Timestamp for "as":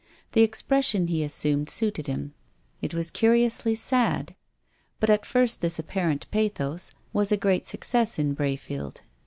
1.23-1.31